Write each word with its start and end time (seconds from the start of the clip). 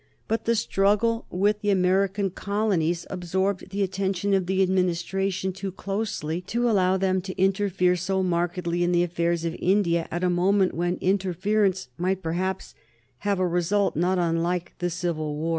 But 0.27 0.45
the 0.45 0.55
struggle 0.55 1.27
with 1.29 1.61
the 1.61 1.69
American 1.69 2.31
colonies 2.31 3.05
absorbed 3.11 3.69
the 3.69 3.83
attention 3.83 4.33
of 4.33 4.47
the 4.47 4.63
Administration 4.63 5.53
too 5.53 5.71
closely 5.71 6.41
to 6.47 6.67
allow 6.67 6.97
them 6.97 7.21
to 7.21 7.37
interfere 7.37 7.95
so 7.95 8.23
markedly 8.23 8.83
in 8.83 8.93
the 8.93 9.03
affairs 9.03 9.45
of 9.45 9.55
India 9.59 10.07
at 10.09 10.23
a 10.23 10.27
moment 10.31 10.73
when 10.73 10.95
interference 11.01 11.87
might 11.99 12.23
perhaps 12.23 12.73
have 13.19 13.37
a 13.37 13.47
result 13.47 13.95
not 13.95 14.17
unlike 14.17 14.73
the 14.79 14.89
civil 14.89 15.35
war. 15.35 15.49